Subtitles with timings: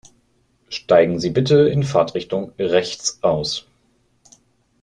[0.69, 3.67] Steigen Sie bitte in Fahrtrichtung rechts aus.